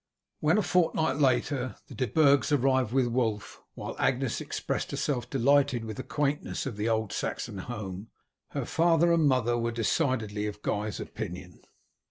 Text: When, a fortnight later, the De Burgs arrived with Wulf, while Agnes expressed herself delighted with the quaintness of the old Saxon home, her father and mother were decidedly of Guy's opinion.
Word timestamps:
When, 0.39 0.57
a 0.57 0.63
fortnight 0.63 1.17
later, 1.17 1.75
the 1.85 1.93
De 1.93 2.07
Burgs 2.07 2.51
arrived 2.51 2.91
with 2.91 3.05
Wulf, 3.05 3.61
while 3.75 3.95
Agnes 3.99 4.41
expressed 4.41 4.89
herself 4.89 5.29
delighted 5.29 5.85
with 5.85 5.97
the 5.97 6.01
quaintness 6.03 6.65
of 6.65 6.75
the 6.75 6.89
old 6.89 7.13
Saxon 7.13 7.59
home, 7.59 8.07
her 8.47 8.65
father 8.65 9.13
and 9.13 9.27
mother 9.27 9.55
were 9.59 9.71
decidedly 9.71 10.47
of 10.47 10.63
Guy's 10.63 10.99
opinion. 10.99 11.59